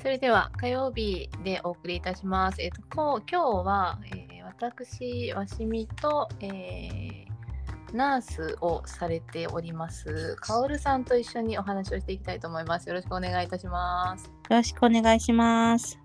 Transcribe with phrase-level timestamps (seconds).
[0.00, 2.62] それでは火曜日でお送りいたします。
[2.62, 7.30] えっと、こう今日は、えー私、わしみと、えー
[7.92, 12.88] ナースをされております、かおるさんと一緒にお話をしていきたいと思います。
[12.88, 14.26] よろしくお願いいたします。
[14.26, 15.98] よろしくお願いします。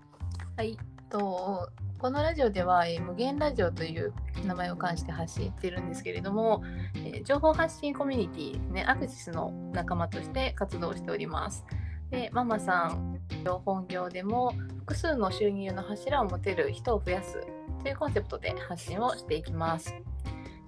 [0.56, 0.76] はい、
[1.08, 1.68] と
[1.98, 4.12] このラジオでは、えー無限ラジオという
[4.44, 6.62] 名前を冠して発信しているんですけれども、
[6.96, 11.64] えー情報発信コミュニティね、アクシスの仲間として活動しております。
[12.10, 13.15] で、ママさん、
[13.64, 17.40] 本業でも複数の収入の柱を持てる人を増やす
[17.82, 19.94] というコンセプトで発信をしていきます。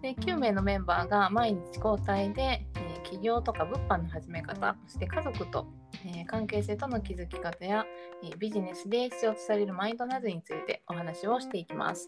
[0.02, 5.66] で9名のメンバーが毎日交代で、え起業とか物販の始め方、そして家族と、
[6.06, 7.84] え関係性との築き方や、
[8.22, 12.06] えビジネスで必要とされるマインドなどについてお話をしていきます。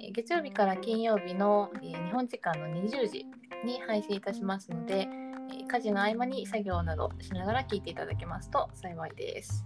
[0.00, 3.26] え月曜日から金曜日の、え日本時間の20時
[3.64, 5.06] に配信いたしますので、
[5.68, 9.64] 家事の合間に作業などしながら聞いていただけますと幸いです。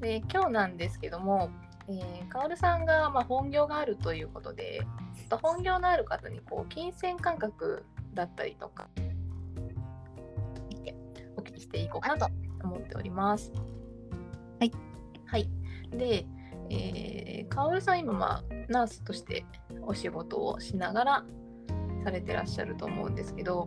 [0.00, 1.50] で今日なんですけども、
[1.88, 4.80] えー、かおるさんが、まあ、本業があるということで、
[5.16, 8.88] ちょっと本業のある方にこう金銭感覚だったりとか、
[11.36, 13.52] お聞きしていこうかなと思っております。
[14.60, 14.72] はい。
[15.26, 15.48] はい。
[15.90, 16.26] で、
[16.70, 19.44] えー、かおるさん今、まあ、ナースとして
[19.82, 21.24] お仕事をしながら
[22.04, 23.66] されてらっしゃると思うんですけど、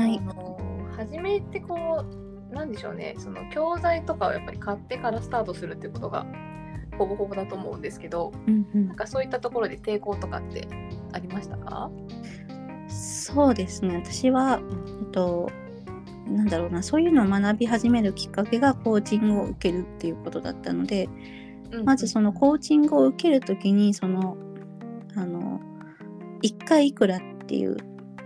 [0.00, 0.18] はい。
[0.18, 0.34] あ。
[0.34, 0.58] の
[0.96, 2.04] 初めってこ
[2.50, 3.14] うなんでしょうね。
[3.18, 6.26] その教材とかをやっぱり買ってからスタートするっていうことが
[6.98, 8.88] ほぼほぼだと思うんですけどうんうん。
[8.88, 10.66] なんかそういったところで抵抗とかって
[11.12, 11.90] ありましたか？
[12.88, 13.96] そうですね。
[13.96, 14.60] 私は、
[15.00, 15.48] えっと、
[16.26, 21.08] なんだろうな、そういうのを学び始めるきっかけがコーチングを受けるっていうことだったので、
[21.84, 24.36] まずそのコーチングを受けるときに、その、
[25.14, 25.60] あの、
[26.42, 27.76] 1回いくらっていう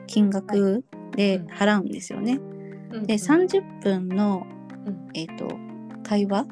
[0.06, 0.84] 金額
[1.16, 2.40] で払うんですよね。
[2.90, 3.06] うん。
[3.06, 4.46] で、30分の、
[4.86, 5.08] うん。
[5.14, 5.48] えっと、
[6.02, 6.46] 会話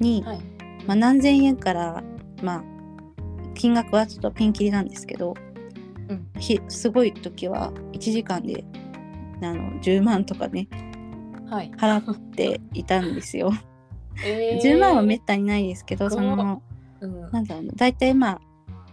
[0.00, 0.40] に、はい。
[0.86, 2.02] まあ、何千円から、
[2.42, 2.64] まあ、
[3.54, 5.34] 金額はちょっとピンキリなんですけど、
[6.08, 6.26] うん。
[6.38, 8.64] ひすごい時は1時間で
[9.42, 10.68] あの10万とかね
[11.48, 13.52] はい、払っていたんですよ。
[14.24, 14.60] えー。
[14.60, 16.62] 10万はめったにないですけど、その
[17.00, 17.30] うん。
[17.30, 18.40] なんだろうな大体まあ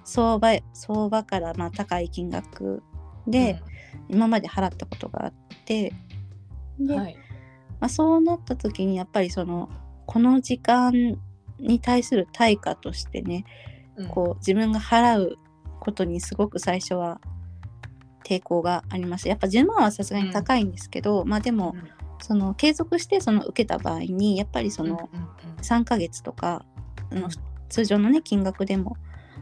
[0.04, 2.84] 相場相場からまあ高い金額
[3.28, 3.62] で、
[4.10, 5.34] 今まで払ったことがあっ
[5.66, 5.94] て
[6.80, 7.16] で、うんはい。
[7.80, 9.70] まあ、そうなった時にやっぱりその
[10.06, 10.94] この時間
[11.60, 13.46] に対する対価としてね
[13.96, 14.08] うん。
[14.08, 15.38] こう自分が払う
[15.80, 17.20] ことにすごく最初は
[18.26, 21.90] 抵抗がありましたやっぱ10万はさすがに高いんですけど、まあでもうん。
[22.22, 26.66] その継続してその受けた場合にやっぱりそのうんうん3ヶ月とか、
[27.12, 27.28] うん。
[27.70, 28.98] 通常のね金額でも、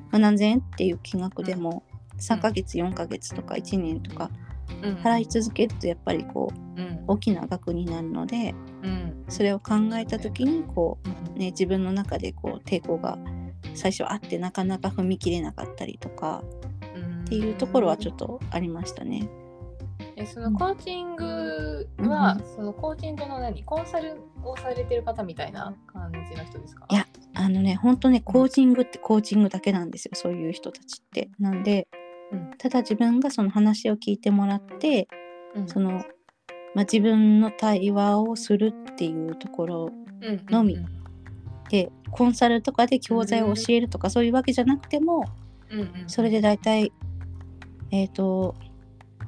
[0.09, 1.84] まあ、何千円っていう金額でも
[2.21, 4.29] 3ヶ月4ヶ月とか1年とか
[4.83, 4.95] うん。
[4.95, 7.03] 払い続けるとやっぱりこううん。
[7.07, 9.25] 大きな額になるのでうん。
[9.27, 11.35] それを考えた時にこうん。
[11.35, 13.17] う、ね、自分の中でこう抵抗が
[13.73, 16.43] 最初あってなかなか踏み切れなかったりとか
[17.23, 19.29] っていうところはちょっとありましたね。
[20.17, 22.55] えそのコーチングは、うん。
[22.55, 26.85] そのコーチングの何コンサルをされてる方みたいな感じの人ですか？
[26.89, 31.29] いやあのね本当ねコーチングってコーチングだけなんですよそういう人たちって。
[31.39, 31.88] なんで
[32.31, 32.52] うん。
[32.58, 35.08] ただ自分がその話を聞いてもらって
[35.56, 35.68] うん。
[35.68, 36.03] その、まあ、
[36.80, 40.46] 自分の対話をするっていうところうん。
[40.50, 40.75] のみ。
[40.75, 40.86] うん
[41.69, 45.24] でコンサルとかで教材を教えるとかそういうわけじゃなくても
[45.69, 46.92] うんうんそれで大体
[47.92, 48.56] えっ、と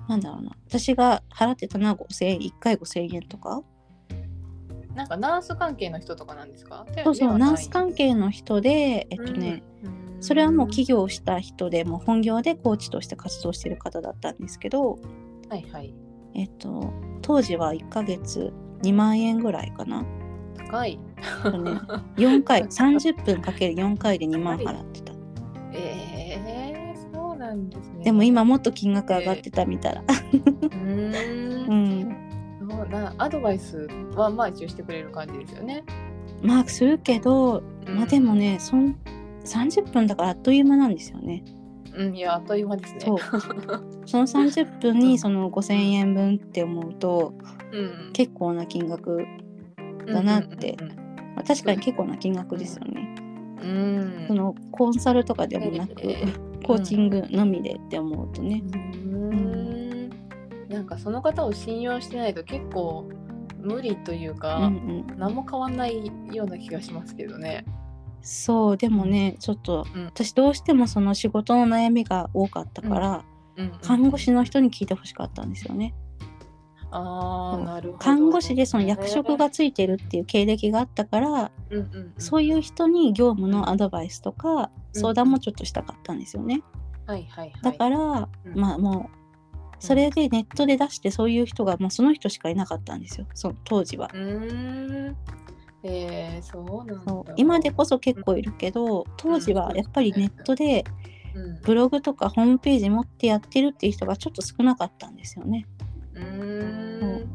[0.10, 0.52] なんだろうな。
[0.68, 3.62] 私が払ってたのは5000円1回5000円とか。
[4.94, 6.86] なんかナース関係の人とかなんですか？
[7.04, 9.64] そうそうナース関関係の人でえっ、とね、
[10.24, 15.00] それはもう起業した人でもう本業でコーチとして活動してる方だったんですけど
[15.50, 15.94] はいはい。
[16.34, 20.06] えっ、と当時は1ヶ月2万円ぐらいかな。
[20.58, 20.98] 高い。
[21.46, 21.72] えっとね。
[22.16, 25.14] 4回 30分かける4回で2万払ってた。
[25.74, 28.06] えー、そうなんですね。
[28.06, 30.02] でも今もっと金額上がってたみたいな。
[30.02, 31.68] うー。
[31.68, 32.00] うん。
[32.00, 32.24] ん。
[32.68, 35.84] そうなアドバイスはまあ一応してくれる感じですよね、
[36.42, 38.96] まあするけどまあでもねそん
[39.46, 41.44] 30分だからあっという間なんですよね。
[41.96, 43.00] うんいやあっという間ですね。
[43.02, 43.18] そう。
[44.06, 47.34] その30分にその5000円分って思うと
[47.72, 49.26] うん結構な金額
[50.08, 50.76] だなって。
[51.36, 53.16] まあ、確かに結構な金額ですよね。
[53.62, 53.70] うん。
[53.70, 56.26] うんそのコンサルとかでもなく、え
[56.66, 58.64] コーチングのみでって思うとね。
[59.06, 60.10] うん。
[60.70, 63.10] なんかその方を信用してないと結構
[63.60, 67.66] 無理といううか、んうん、何も変わんないような気がしますけどね。
[68.24, 70.06] そうでもねちょっと、うん。
[70.06, 73.26] 私どうしてもその仕事の悩みが多かったから、
[73.58, 73.66] うん。
[73.66, 73.80] うん。
[73.82, 75.94] 看護師の人に聞いてほしかったんですよね。
[76.90, 78.00] あなるほど。
[78.00, 82.14] 看護師でその役職がついてるっていう経歴があったから、うんうんうん。
[82.18, 86.64] そういう人に業務のアドバイスとか相談もちょっとしたかったんですよね。
[87.06, 87.62] はいはいはい。
[87.62, 88.60] だから、うん。
[88.60, 89.24] まあもう
[89.80, 93.28] それでネットで出してそういう人がもうその人しかいなかったんですよ。
[93.34, 94.10] その当時は。
[95.84, 97.34] えー、そうなんう。
[97.36, 100.86] 今でこそ結構いるけど当時はやっぱりネットで
[101.36, 105.66] うんブログとかホームページ持ってやってるっていう人がちょっと少なかったんですよね。
[106.14, 107.28] うーん。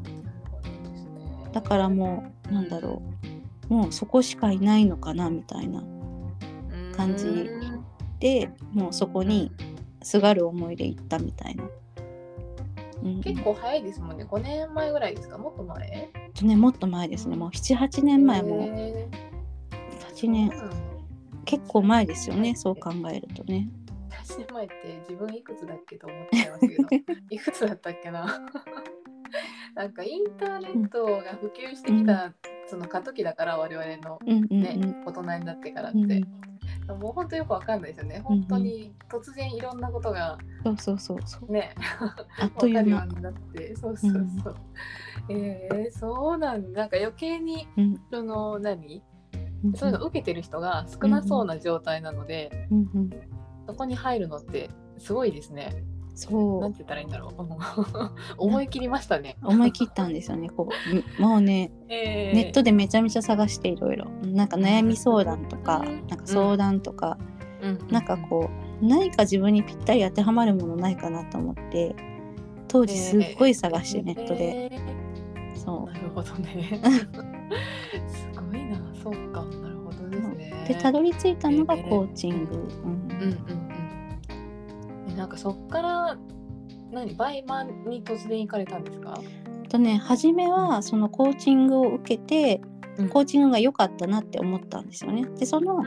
[1.53, 3.03] だからもうなんだろ
[3.71, 7.85] うもうそこしかいないのかなみたいなう感じうん
[8.21, 9.53] でもうそこに
[10.03, 11.65] すがる思いで行ったみたいな。
[13.03, 14.25] うん、結構早いですもんね。
[14.25, 15.39] 5年前ぐらいですか？
[15.39, 16.09] もっと前？
[16.35, 17.37] とねもっと前ですね。
[17.37, 18.63] もう78年前も。
[18.63, 19.09] へ
[20.15, 20.53] 8年。
[21.45, 23.69] 結構前ですよねそう考えるとね。
[24.11, 24.75] 8年前って
[25.09, 26.85] 自分いくつだっけと思っちゃいますけど。
[27.31, 28.27] いくつだったっけな？
[29.75, 32.33] なんかインターネットが普及してきた、
[32.67, 35.05] その過渡期だから我々のうんうんね、うん。
[35.07, 36.29] 大人になってからって、うん
[36.95, 38.21] もう本当よくわかんないですよね。
[38.25, 41.53] 本当に突然いろんなことがそうそうそうそう。
[41.53, 41.75] ね
[42.41, 43.07] あっという間。
[43.07, 43.77] になって。
[43.77, 44.57] そうそうそう、
[45.29, 46.83] えー、そうなんだ。
[46.83, 48.01] なんか余計にうん。
[48.11, 49.03] その何？
[49.65, 53.11] うんそういうの受けてる人が少なそうな状態なので、うんうん。
[53.67, 55.85] そこに入るのってすごいですね。
[56.19, 56.61] そう。
[56.61, 57.33] なんて言ったらいいんだろう。
[58.39, 59.37] 思い切りましたね。
[59.45, 60.69] 思い切ったんですよね こ
[61.19, 62.35] うもうねえー。
[62.35, 64.07] ネットでめちゃめちゃ探していろいろ。
[64.25, 66.07] なんか悩み相談とかうん。
[66.09, 67.19] なんか相談とか
[67.63, 67.79] うん。
[67.89, 68.51] なんかこ
[68.83, 71.95] う何か自分にぴったり当てはまるものないかなと思って
[72.67, 74.71] 当時すっごい探してネットで。
[74.73, 75.57] えー。
[75.57, 76.81] そなるほどね。
[78.09, 78.77] すごいな。
[79.01, 79.45] そうか。
[79.45, 80.53] なるほどですね。
[80.65, 80.69] う。
[80.69, 81.89] でたどり着いたのがえー。
[81.89, 82.91] コーチング、うん。
[82.93, 83.68] うんうん
[85.19, 86.17] なんかそっから
[86.91, 89.21] 何バイマンに突然行かれたんですか？
[89.69, 92.61] とね初めはそのコーチングを受けて
[92.97, 95.27] うんコーチングが良かったなって思ったんですよね。
[95.39, 95.85] でその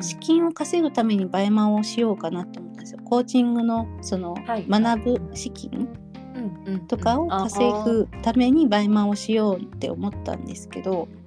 [0.00, 3.00] 資金を稼ぐためにバイマンをしようかなって思ったんですよ。
[3.04, 5.88] コーチングのそのはい学ぶ資金
[6.86, 11.25] とかを稼ぐためにバイマンをしようって思ったんですけどあーあーなる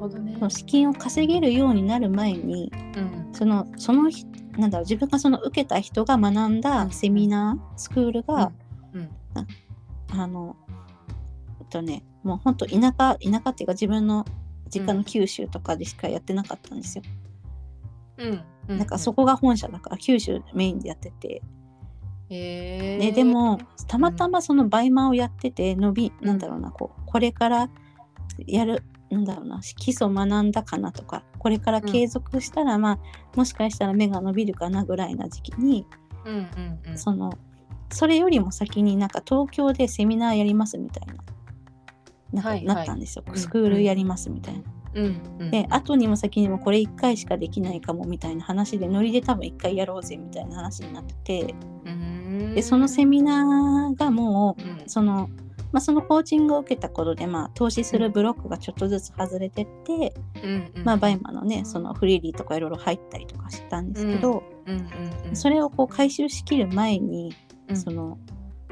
[0.00, 0.36] ほどね。
[0.48, 3.28] 資金を稼げるようになる前にうん。
[3.32, 4.26] そのそのひ
[4.56, 8.52] なんだろう自分がその受けた人が学んだセミナースクールが、
[8.92, 9.10] うん。
[10.12, 10.56] あの
[11.60, 14.24] えっとねもうほんと田舎田舎っていうか自分の
[14.68, 17.04] 実家の九州とかでしかやってなかったんですよ。
[18.18, 18.44] うん。
[18.68, 21.42] うなんかそこが本社だから九州メインでやってて、
[22.30, 22.98] へー。
[22.98, 23.58] ね、でも
[23.88, 27.70] たまたまそのバイマーをやってて伸び、なんだろうなこうこれから
[28.46, 32.98] やるなんだろうな基礎学んだかなとかこれから継続したら、まあ
[33.36, 35.86] もしかしたら芽が伸びるかなぐらいな時期に
[36.24, 36.98] うんうんうん。
[36.98, 37.32] その
[37.92, 41.14] それよりも先になんか東京でセミナーやりますみたいな
[42.32, 42.66] なんかはいはい。
[42.66, 44.62] なったんですよ、うんスクールやりますみたいな。
[44.94, 45.50] うんうん。
[45.50, 51.54] で後にも先にもこれ1回しかできないかもみたいな話でノリで多分1回やろうぜみたいな話になってて
[52.54, 54.88] でそのセミナーがもううん。
[54.88, 55.28] その,、
[55.72, 64.42] まあ、そのコーチングを受けたことで、まあ、投資するブロックがちょっとずつ外れてって、うんうんまあ、バイマのねそのフリーリーとかいろいろ入ったりとかしたんですけど、
[65.34, 67.34] それをこう回収しきる前に、
[67.68, 67.76] うん。
[67.76, 68.18] その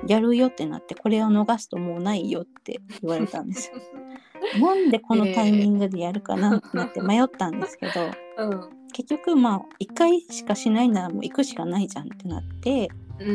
[0.07, 3.79] やるよってなってこれを逃すともうないよって言われたんですよ。
[4.65, 7.93] なんでこのタイミングでやるかなってなって迷ったんですけど、
[8.39, 8.71] うん。
[8.93, 12.89] 結局まあ1回しかしないならもう行くしかないじゃんってなって
[13.19, 13.33] うんう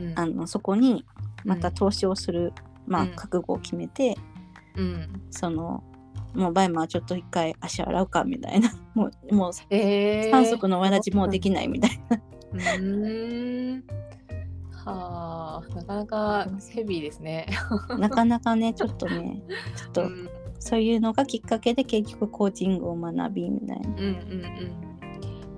[0.00, 0.18] んうん。
[0.18, 1.04] あのそこに
[1.44, 2.52] また投資をする、
[2.88, 3.14] まあうん。
[3.14, 4.16] 覚悟を決めて、
[4.76, 5.22] うん。
[5.30, 5.82] その
[6.34, 8.70] もうバイマはちょっと一回足洗うかみたいな。
[8.94, 12.16] もうもうえー三足のわらじもうできないみたいな、
[12.52, 13.84] うーん。
[14.84, 17.46] はあなかなかヘビーですね。
[17.98, 19.42] なかなかねちょっとね
[19.76, 20.28] ちょっとうん。
[20.60, 23.88] そういうのがきっかけで結局コーチングを学びみたいな。
[23.90, 24.04] うんうん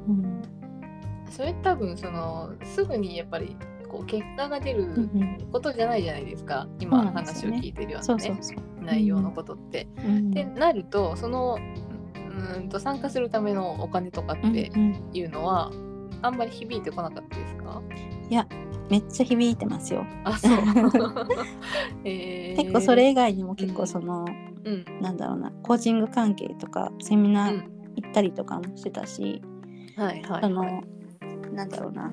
[0.09, 0.25] うん。
[0.25, 0.43] うん。
[1.31, 3.57] それ多分そのすぐにやっぱり
[3.91, 5.39] こう結果が出るうんうん。
[5.51, 7.11] ことじゃないじゃないですか、そうんですよね。
[7.13, 8.41] 話を聞いてるようなね。
[8.83, 9.89] 内容のことって。
[10.05, 10.31] うん。
[10.31, 11.59] ってなるとその
[12.15, 15.11] うーんと参加するためのお金とかってうんうん。
[15.13, 15.71] いうのは、
[16.23, 17.83] あんまり響いてこなかったですか？
[18.31, 18.47] いや
[18.89, 20.05] めっちゃ響いてますよ。
[20.25, 20.59] あそう、
[22.05, 22.57] えー。
[22.57, 24.25] 結構それ以外にも結構その、
[24.65, 24.85] うん。
[25.01, 27.81] なんだろうなコーチング関係とかセミナーうん。
[27.97, 29.43] 行ったりとかもしてたし、
[29.97, 30.43] はいはい。
[30.43, 30.83] その
[31.53, 32.13] なんだろうな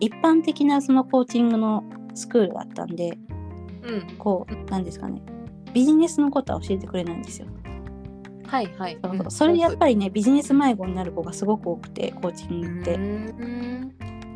[0.00, 3.16] 一般的なそのコーチングのスクールだったんで
[3.82, 4.16] うん。
[4.18, 5.22] こうなんですかね。
[5.72, 7.48] ビジネスのことは教えてくれないんですよ。
[8.46, 8.98] はいはい。
[9.02, 12.94] そうそれでやっぱりねビジネス迷子になる子がすごく多くてコーチングって。
[12.94, 13.94] うん。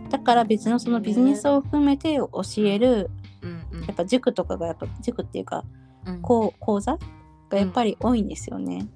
[0.08, 3.10] だから別のそのビジネスを含めて教える、
[3.42, 3.84] うんうん。
[3.84, 5.64] やっぱ塾とかがやっぱ塾っていうか、
[6.06, 6.98] うん、こう講座
[7.48, 8.86] がやっぱり多いんですよね。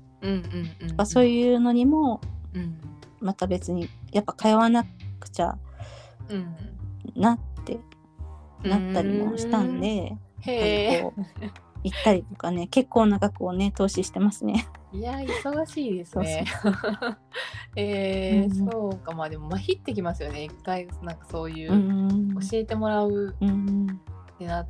[1.04, 2.20] そういうのにも
[2.54, 2.78] うん。
[3.20, 4.84] また別にやっぱ通わな
[5.18, 5.67] くちゃうん
[7.14, 7.78] なって
[8.62, 10.16] なったりもしたんで、
[10.46, 11.22] う
[11.84, 14.68] 行ったりとかね結構な額をね投資してますね。
[14.92, 16.44] いや忙しいですね。
[17.76, 18.70] えーうん。
[18.70, 19.12] そうか。
[19.12, 20.44] まあでもまひってきますよね。
[20.44, 22.34] 一回なんかそういう、うん。
[22.40, 23.86] 教えてもらううん
[24.34, 24.66] ってなっ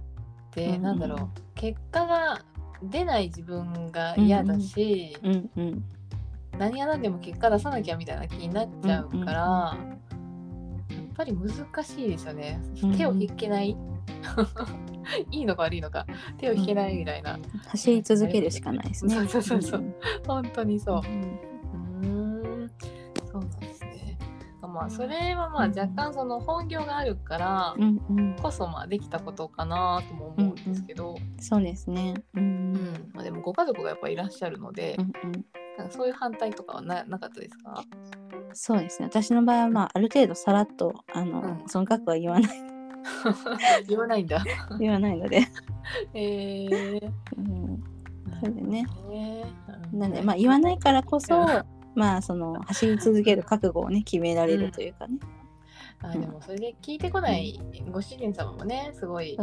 [0.51, 0.83] て、うん。
[0.83, 1.29] なんだろう。
[1.55, 2.41] 結果が
[2.83, 5.85] 出ない自分が嫌だし、うんうん。
[6.59, 10.08] 何が何でも結果出さなきゃみたいな気になっちゃうから、やっ
[11.19, 12.61] ぱり難しいですよね。
[12.83, 12.97] うん。
[12.97, 13.77] 手を引けない。
[15.33, 16.07] いいのか悪いのか。
[16.39, 19.15] 手を引けないみたいな、走り続けるしかないですね。
[19.15, 19.95] そうそうそうそう。
[20.27, 21.01] 本当にそう。
[21.05, 22.01] うん。
[22.03, 22.71] うーん。
[23.31, 24.19] そうなんですね。
[24.63, 28.37] まあそれはまあうん若干その本業があるからうんうん。
[28.37, 32.15] こそまあできたことかなとも思うんですけど、そうですね。
[32.35, 32.43] うん。
[32.43, 33.11] うん。
[33.15, 35.45] まあ、でもご家族がやっぱいらっしゃるので、うんうん。
[35.79, 37.83] なんかそういう反対とかはななかったですか？
[38.61, 39.07] そうですね。
[39.07, 41.69] 私の場合はまあある程度さらっとあの、うん。
[41.69, 42.51] その額は言わない。
[43.87, 44.43] 言わないんだ。
[44.81, 45.43] 言わないので、
[46.13, 47.85] えー、うん、
[48.41, 48.87] それでね。
[49.09, 49.45] ね。
[49.93, 51.47] なんでまあ言わないからこそ、
[51.95, 55.19] まあその走り続ける覚悟をね決められるというかね。
[56.01, 57.61] あでもそれで聞いてこない
[57.91, 59.37] ご主人様もねすごい、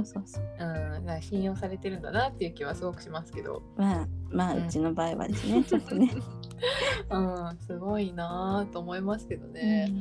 [1.22, 4.66] 信用されてるんだなっていう気はすごくしますけど、まあまあうん。
[4.66, 6.12] うちの場合はですね、ちょっとね。
[7.10, 9.92] うん、すごいなと思いますけどね。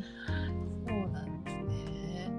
[0.86, 2.30] そうなんですね。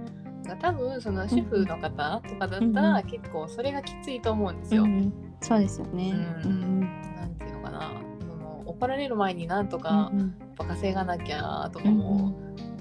[0.43, 4.83] なんか多分その主婦の方とかだったらうん結構それがきついと思うんですよ。
[4.83, 6.13] うん、そうですよね。
[6.43, 6.79] ううんん。
[7.15, 7.91] なんていうのかな。
[8.21, 12.33] その怒られる前になんとかうんやっぱ稼がなきゃとかも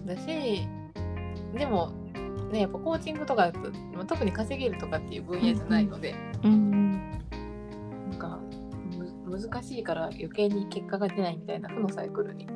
[0.07, 0.67] だし、
[1.57, 1.93] でも
[2.53, 3.53] ねやっぱコーチングとか
[4.07, 7.24] 特に稼げるとかっていう分野じゃないので、うん
[9.39, 12.47] 難しいから余計に結果が出ないみたいな負のサイクルに、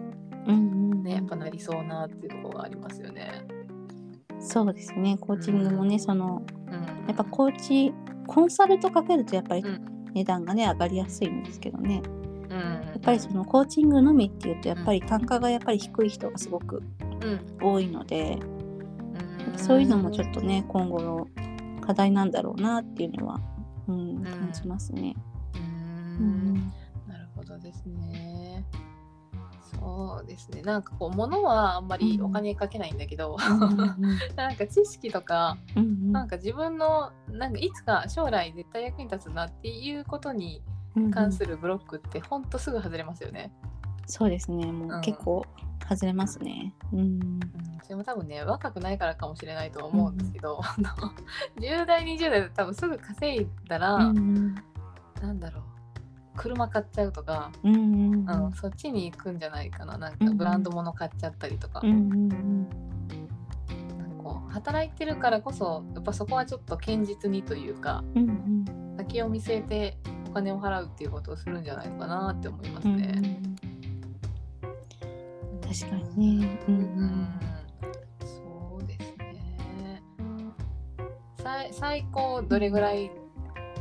[0.46, 3.44] うんうんね、やっぱなりそうなっていうところがありますよね。
[4.40, 5.16] そうですね。
[5.18, 7.92] コーチングもね、そのうん、やっぱコーチ
[8.26, 9.84] コンサルとかけるとやっぱりうん。
[10.14, 12.02] 値段がね上がりやすいんですけどね。
[12.50, 16.82] うん、やっぱりそのコーチングのみっていうとやっぱり単価がやっぱり低い人がすごく
[17.22, 17.40] うん。
[17.60, 18.38] 多いので、
[19.50, 19.58] うん。
[19.58, 21.26] そういうのもちょっとね今後の
[21.82, 23.40] 課題なんだろうなっていうのは、
[23.86, 25.14] うん、感じますね。
[25.16, 25.27] う
[26.18, 26.72] うんん。
[27.06, 28.64] なるほどですね。
[29.78, 30.62] そうですね。
[30.62, 33.36] なんかこう物はあんまりお金かけないんだけど、
[34.36, 40.62] なんか知識とか、うんなんか自分のなんかいつか将来絶対役に立つなっていうことに
[41.12, 43.52] 関するブロックってほんとすぐ外れますよね。
[44.06, 44.72] そうですね。
[44.72, 45.44] もうんう結構
[45.86, 46.74] 外れますね。
[46.92, 47.00] うん。
[47.00, 47.40] うん、
[47.82, 50.88] それも多分ね若くないからかもしれないとは思うんですけど、あの
[51.60, 54.54] 10代20代で多分すぐ稼いだら、うん。
[55.20, 55.77] なんだろう
[56.38, 59.98] 車買っちゃうとか、うんうんうん、そっちに行くんじゃないかな。
[59.98, 62.28] なんかうんブランド物買っちゃったりとか,、うんうん
[63.98, 68.64] なんかこう働いてるからこそやっぱそこはちょっと堅実にというかうんうん。
[68.96, 69.96] 先を見据えて
[70.28, 73.40] お金を払うっていうことをするんじゃないかなって思いますうんね。
[75.62, 76.60] 確かにね。
[76.68, 76.78] ううん。
[76.80, 77.28] ん。
[78.20, 80.02] そうですね。
[81.42, 83.10] 最最高どれぐらい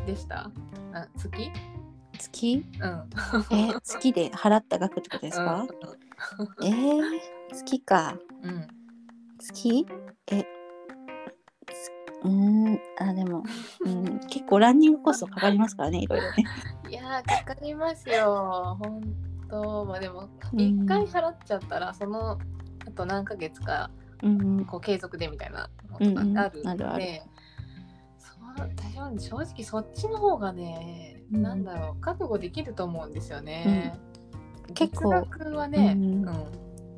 [0.06, 0.52] でした？
[0.94, 1.52] あ月？
[2.17, 2.65] 月？
[2.81, 3.09] うん。
[3.51, 5.65] え月で払った額ってことですか、
[6.63, 7.01] えー、
[7.53, 8.50] 月かうん。
[8.50, 8.67] うん。
[9.39, 9.86] 月？
[10.31, 11.91] えつ
[12.24, 13.43] うーんあでも、
[13.81, 16.45] うん、結構ランニングコストかかりますからねいろいろね。
[16.89, 18.77] いやーかかりますよ。
[18.79, 19.01] 本
[19.50, 22.39] 当まあでもうん一回払っちゃったらその
[22.88, 23.91] あと何ヶ月か
[24.24, 27.24] うんこう継続でみたいなのうんうんとかあるあるあるので、
[28.17, 33.98] そう私は正直そっちの方がね、うんなんだろう覚悟できると思うんですよね。
[34.74, 36.48] 結構月額はね、ううんん、行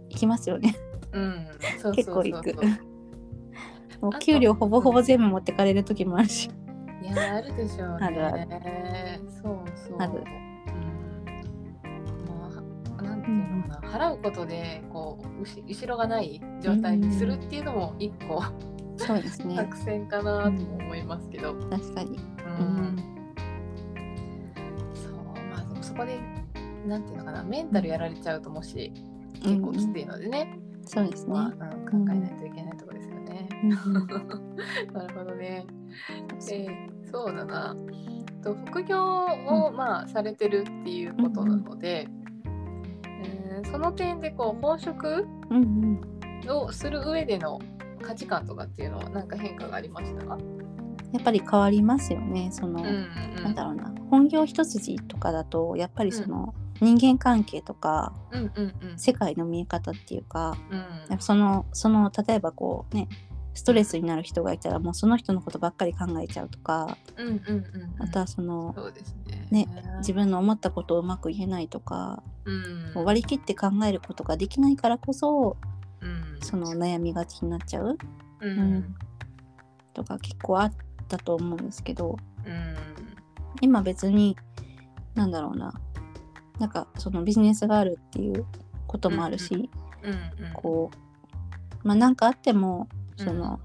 [0.09, 0.75] きますよね。
[1.11, 1.47] うん、
[1.81, 2.89] そう結構そうそうそう行く。
[4.01, 6.49] もう給料ほぼほぼ全部持ってかれる時もあるし。
[7.01, 7.97] いやあるでしょうね。
[8.01, 8.47] あるある
[9.41, 9.97] そうそう。
[9.97, 10.23] あるうん。
[12.27, 12.51] ま
[12.97, 18.43] あなんていうのかな、払うことでこううし後ろがない状態にするっていうのも一個、
[18.97, 19.55] そうですね。
[19.55, 21.55] 作戦かなとも思いますけど。
[21.69, 22.19] 確かに。
[22.59, 23.18] うん。
[25.99, 26.19] こで
[26.87, 28.91] なんていうのかなメンタルやられちゃうともし
[29.43, 31.33] 結構きついのでね、そうですね。
[31.33, 33.49] まあ、うん考えないといけないところですよね。
[33.63, 33.71] うん
[34.93, 35.65] なるほどね。
[36.51, 37.75] えーそうだな。
[38.43, 42.07] と副業を、まあされてるっていうことなので、
[43.23, 45.99] えーその点でこう本職うん
[46.45, 47.59] うんをする上での
[48.01, 50.37] 価値観とかっていうのは何か変化がありましたか？
[51.11, 52.49] やっぱり変わりますよね。
[52.51, 52.87] その、うん
[53.37, 53.43] うん。
[53.43, 53.91] なんだろうな。
[54.09, 58.99] 本業一筋とかだとやっぱりその、人間関係とかうんうんうん。
[58.99, 60.57] 世界の見え方っていうか
[61.09, 61.19] うん。
[61.19, 63.07] そのその例えばこうね
[63.53, 69.15] ストレスになる人がいたらもうその人のことばっかり考えちゃうとかうんうんうんあとはそのそうです
[69.51, 69.65] ね。
[69.65, 69.67] ね
[69.99, 73.03] 自分の思ったことをうまく言えないとかうん。
[73.03, 75.57] 割り切って考えることができないからこそ
[76.01, 76.37] うん。
[76.41, 77.97] その悩みがちになっちゃう。
[78.39, 78.59] うん。
[78.59, 78.95] うん。
[79.93, 80.73] とか結構あっ
[81.09, 82.75] たと思うんですけどうん。
[83.61, 84.37] 今別に
[85.15, 85.73] なんだろうな。
[86.59, 88.45] なんかそのビジネスがあるっていう
[88.87, 89.69] こともあるし、
[90.03, 93.59] うんうんこうまあ何かあってもその、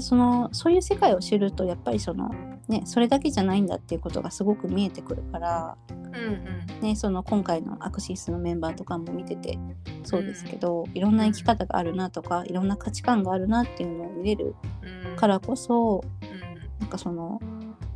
[0.00, 2.34] そのそういう世界を知るとやっぱりその
[2.68, 9.58] ねそれだけじゃないんだっていうことがすごく見えてくるから、うんね、その今回のアクシスのメンバーとかも見てて
[10.02, 15.16] そうですけど、いろんな生き方があるなとかいろんな価値観があるなっていうのを見れるうんうん。
[15.16, 16.02] からこそ
[16.82, 17.40] なんかその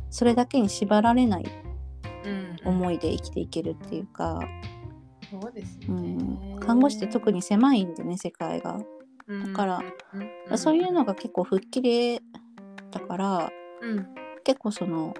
[0.09, 1.45] それだけに縛られない
[2.23, 4.39] うん思いで生きていけるっていうか、
[5.29, 6.13] そうですうね。
[6.55, 8.79] ん、看護師って特に狭いんでね世界が、
[9.45, 9.81] だから
[10.49, 12.21] うんそういうのが結構吹っ切れ
[12.91, 13.51] だから
[13.81, 14.07] うん。
[14.45, 15.13] 結構その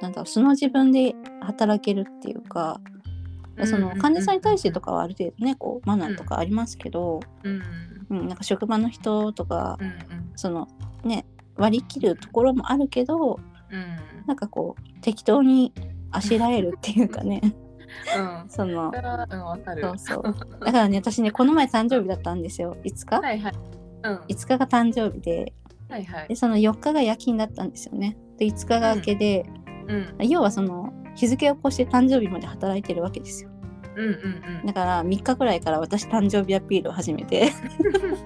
[0.00, 2.80] なんだろう素の自分で働けるっていうか、
[3.64, 7.62] その患者さんに対してとかはある程度ねこうマナーとかありますけど、うん。
[8.10, 10.32] うん、なんか職場の人とかうん。
[10.34, 10.66] その
[11.04, 11.24] ね
[11.58, 13.38] 割り切るところもあるけど
[13.70, 13.96] うん。
[14.26, 15.72] なんかこう適当に
[16.10, 17.40] あしらえるっていうかね。
[18.16, 18.48] うん。
[18.48, 20.64] そのうんそうそう。
[20.64, 22.76] だからね私ねこの前誕生日だったんですよ。
[22.82, 23.52] 5日、はいはい。
[24.04, 24.16] うん。
[24.28, 25.52] 5日が誕生日で。
[25.88, 26.28] はいはい。
[26.28, 28.16] でその4日が夜勤だったんですよね。
[28.38, 29.46] で5日が明けで、
[29.86, 30.28] うん。
[30.28, 33.50] 要はその日付を越して誕生日まで働いてるわけですよ。
[33.96, 34.10] うんう
[34.62, 37.50] んだから3日くらいから私誕生日アピールを始めて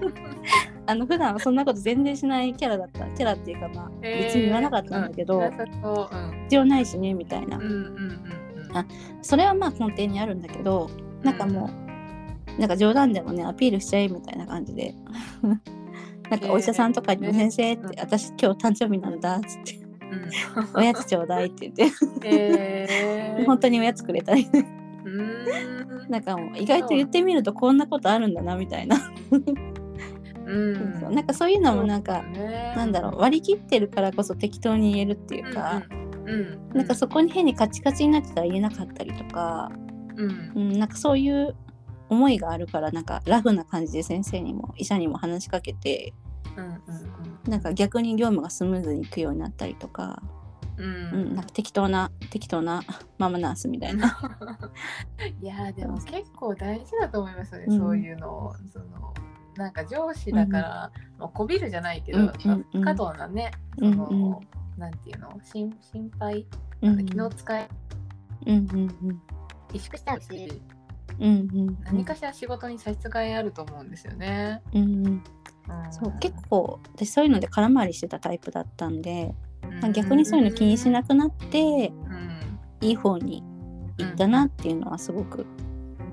[0.85, 3.05] あの普段はそんなこと全然しないキャラだった。
[3.07, 5.51] キャラっていうかまあ別に言わなかったんだけど、うん。
[6.43, 7.57] 必要ないしねみたいな。
[7.57, 7.77] うんうんうん
[8.69, 8.77] うん。
[8.77, 8.85] あ
[9.21, 10.89] それはまあ根底にあるんだけど
[11.21, 11.69] なんかも
[12.57, 14.93] う、なんか冗談でもねアピールしちゃえみたいな感じで。
[16.29, 23.43] なんかお医者さんとかにも「へー先生」って「うん私今日誕生日なんだ」っつってうん「おやつちょうだい」って言って。
[23.45, 24.65] 本当におやつくれたりね。
[26.09, 28.97] なんかもう意外と言ってみるとこんなことあるんだなみたいな、
[30.53, 30.99] うん。
[30.99, 32.73] そうなんかそういうのもなんか、ね。
[32.75, 33.17] なんだろう。
[33.19, 39.71] 割り切ってるからこそ適当に言えるっていうか、うんうんなんかそこに変にカチカチになってたら言えなかったりとか、
[40.15, 40.51] うん。
[40.55, 41.55] うん、なんかそういう
[42.09, 46.13] 思いがあるからなんかラフな感じで先生にも医者にも話しかけて
[46.55, 50.21] うんうんなんか逆に業務がスムーズにいくようになったりとか、
[50.77, 52.83] ううんんなんか適当な適当な
[53.17, 54.17] ママナースみたいな。
[55.41, 57.79] いやーでも結構大事だと思いますよね、うん。
[57.79, 58.53] そういうのを。
[58.71, 59.13] その
[59.55, 62.83] なんか上司だから、まあ、こびるじゃないけど、うんうんうん。
[62.83, 64.23] 過度なねその、うん。
[64.23, 64.39] うん
[64.77, 66.47] なんていうの心心配
[66.81, 67.69] うん気の使い
[68.47, 69.21] うんうんうん。
[69.71, 70.61] 萎縮したし
[71.19, 71.31] うんう
[71.71, 71.77] ん。
[71.83, 74.61] 何かしら仕事に差し支えあると思うんですよね。
[74.73, 75.05] うんうん。
[75.05, 75.23] うん。
[75.91, 83.43] そう結構私そういうので空回りしてたタイプだったんで、まあうん逆にそういうの気にしなくなってうんいい方に
[83.97, 85.45] 行ったなっていうのはすごく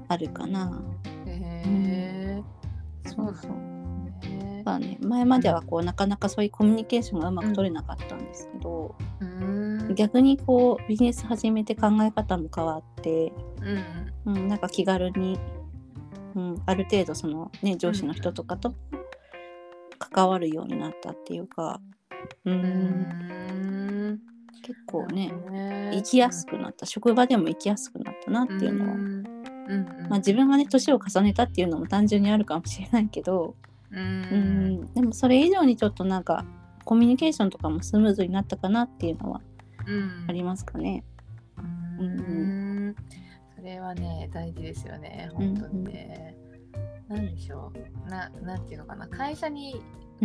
[0.08, 0.82] あるかな。
[1.26, 2.19] へえ
[3.14, 3.52] そうそう。
[4.28, 9.94] ねまあね、前まではこうなかなかそういうコミュニケーションがうまく取れなかったんですけど、うん。
[9.94, 13.32] 逆にこうビジネス始めて考え方も変わって、
[14.24, 15.38] うんうん、なんか気軽に、
[16.34, 18.74] うん、ある程度そのね上司の人とかと
[19.98, 21.80] 関わるようになったっていうか、
[22.44, 22.54] うん。
[22.54, 22.56] う
[24.12, 24.20] ん。
[24.62, 25.90] 結構ねね。
[25.94, 26.86] 生きやすくなった。
[26.86, 28.96] 職場でも生きやすくなったなっていうのは、
[29.70, 30.08] うんうん。
[30.08, 33.54] まあ、自分がね年を重ねたっていうのも単純にあるかもしれないけど、
[33.90, 34.80] ううん。
[34.82, 36.44] ん、でもそれ以上にちょっとなんか
[36.84, 39.40] コミュニケーションとかもスムーズになったかなっていうのは
[39.86, 40.26] うん。
[40.28, 41.04] ありますかね。
[41.98, 42.88] ううん。
[42.90, 42.96] ん
[43.56, 45.30] それはね大事ですよね。
[45.34, 46.36] 本当にね。
[47.08, 47.72] なんでしょ
[48.06, 48.10] う。
[48.10, 49.06] ななんていうのかな。
[49.08, 49.80] 会社に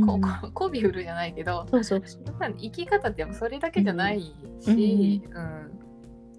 [0.05, 0.21] こうん。
[0.21, 0.27] こ
[0.69, 2.23] 媚び売るじゃないけどそうそうそう。
[2.57, 4.21] 生き方ってやっぱそれだけじゃない
[4.61, 5.84] し、うん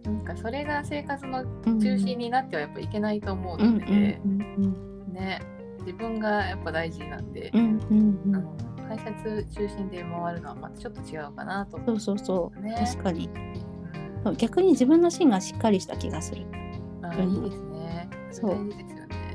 [0.06, 5.40] なんかそれが生活の中心になってはやっぱいけないと思ううんので、うんね
[5.80, 8.34] 自分がやっぱ大事なんで、うんうんうんうん。
[8.34, 12.74] うん会社中心で回るのはまたちょっと違うかなと思そうそうそう、ね。
[12.78, 13.28] 確かに。
[14.38, 16.46] 逆に自分の芯がしっかりした気がする。
[17.02, 18.08] あうんいいですね。
[18.30, 18.56] そう。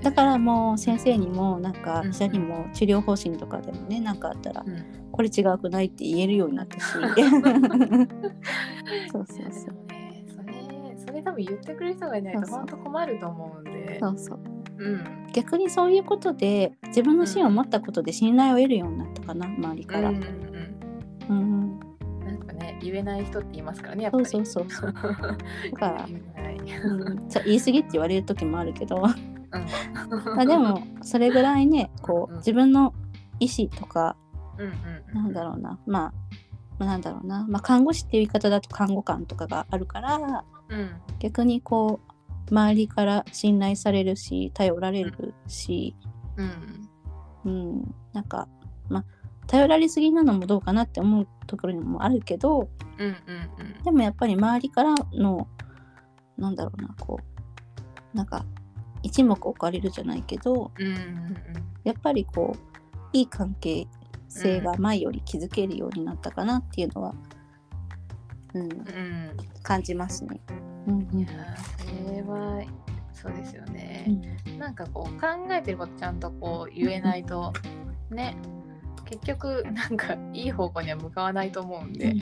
[0.04, 2.12] だからもう先生にもなんかうん。
[2.12, 7.06] 医者にも治療方針とかでもね何かあったらうん、これ違くないって言えるようになったし そう
[9.12, 9.81] そうそう
[11.24, 14.00] 多分言ってくれる人がいないと本当困ると思うんで。
[14.00, 14.40] そうそう。
[14.78, 15.28] うん。
[15.34, 20.24] 逆にそういうことで自分の芯を持ったことで信頼を得るようになったかな周りから、うんうん
[21.30, 21.40] うん。
[21.40, 21.80] うん。
[22.62, 24.26] ね言えない人って言いますからねやっぱり。
[24.26, 25.04] そうそうそう だ
[25.78, 29.02] から、うん、そう言い過ぎって言われる時もあるけど。
[30.36, 32.94] まあでもそれぐらいねこう自分の
[33.40, 34.16] 意思とか、
[34.58, 35.78] うんうんなんだろうな。
[35.86, 36.14] まあ
[36.80, 40.90] まあなんだろうな、まあ、看護師っていう言い方だと看護官とかがあるからうん。
[41.20, 42.00] 逆にこ
[42.50, 45.96] う周りから信頼されるし頼られるし、
[46.38, 46.90] うん。
[47.44, 48.48] うん、なんか
[48.90, 49.06] まあ
[49.48, 53.16] 頼られすぎなのもどうかなって思うところもあるけどうんうん
[53.60, 53.84] うん。
[53.84, 55.48] でもやっぱり周りからの
[56.38, 57.20] なんだろうなこ
[58.14, 58.46] うなんか
[59.04, 61.38] 一目置かれるじゃないけどうんうん
[61.84, 62.72] やっぱりこう
[63.14, 63.88] いい関係
[64.30, 67.18] 性が前より築けるようになったかなっていうのは、うん、
[68.54, 68.86] うん。
[69.64, 70.42] 感じますね。
[70.88, 72.64] うんいやーそれは
[73.14, 74.06] そうですよね。
[74.48, 74.60] う、ん。
[74.60, 77.54] なんかこう考えてることちゃんとこう言えないと
[78.10, 78.36] ね。
[79.06, 82.14] 結局なんかいい方向には向かわないと思うんで、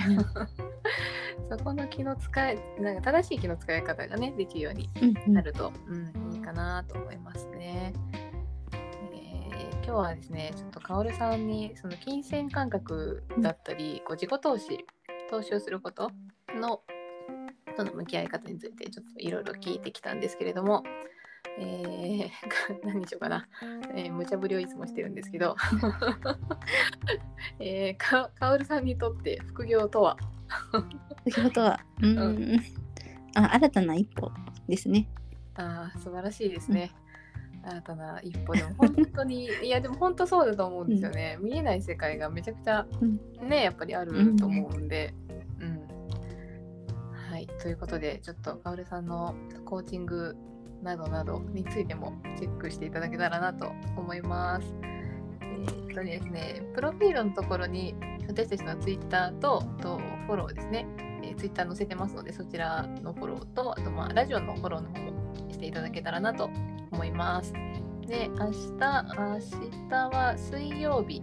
[1.47, 4.89] そこの気の使いなんか正しい気の使い方がねできるように
[5.27, 5.97] うんなると、う
[6.29, 7.93] ん、いいかなと思いますね。
[8.71, 14.85] えー今日はですねちょっとカオルさんにその金銭感覚だったり、こう自己投資
[15.29, 16.11] 投資をすること
[16.55, 16.81] の
[17.77, 20.83] との向き合い方についてちょっといろいろ聞いてきたんですけれども、
[21.59, 22.29] えー
[22.83, 23.47] 何にしようかな、
[23.93, 25.55] えー無茶ぶりをいつもしてるんですけど、
[27.59, 30.17] えーかカオルさんにとって副業とは？
[31.25, 32.59] 先ほどは、うん、
[33.35, 34.31] あ新たな一歩
[34.67, 35.07] ですね。
[35.55, 36.91] あー素晴らしいですね。
[37.69, 41.37] 新たな一歩でも本当に いやでも本当そうだと思うんですよね。
[41.41, 45.13] 見えない世界がめちゃくちゃうんねやっぱりあると思うんで。
[45.59, 45.79] うん
[47.29, 50.35] はいということでちょっとカオルさんのコーチング
[50.81, 54.73] などなどについてもチェックしていただけたらなと思います。
[55.41, 57.95] えーっとですね、プロフィールのところに
[58.27, 60.85] 私たちのツイッターととフォローですね、
[61.23, 66.49] えー、ツイッター載せてますのでそちらのフォローとあとまあラジオのフォローの方もしていただけたらなと
[66.91, 67.53] 思います。
[68.07, 69.39] で、明日、明
[69.89, 71.21] 日は水曜日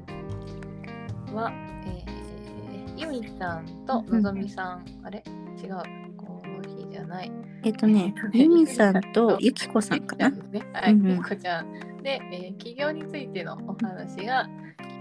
[1.35, 1.51] は、
[1.87, 5.23] えー、ゆみさんとのぞみさん、あれ？
[5.63, 5.83] 違う、
[6.17, 7.33] この日じゃない。
[7.65, 10.31] えっとね、 ユミさんとゆきこさんかな？
[10.31, 11.73] ね、はい、うんうんゆきこちゃん。
[12.03, 14.49] で、えー起業についてのお話が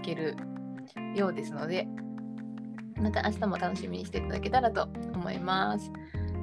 [0.02, 0.34] ける
[1.14, 1.86] ようですので、
[3.00, 5.92] また明日も楽しみにしていただけたらと思います。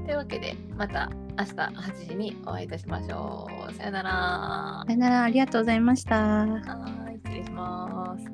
[0.06, 3.74] というわけで、また明日8時にお会いいたしましょう。
[3.74, 4.84] さよなら。
[4.86, 6.46] さよなら、ありがとうございました。
[6.46, 8.33] はい、失礼します。